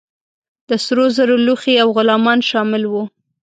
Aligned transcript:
د 0.69 0.71
سرو 0.85 1.05
زرو 1.17 1.35
لوښي 1.45 1.75
او 1.83 1.87
غلامان 1.97 2.39
شامل 2.49 2.83
وه. 2.91 3.03